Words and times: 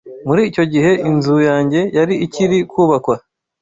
Muri 0.27 0.41
icyo 0.49 0.63
gihe, 0.73 0.91
inzu 1.09 1.35
yanjye 1.49 1.79
yari 1.97 2.15
ikiri 2.25 2.57
kubakwa. 2.71 3.15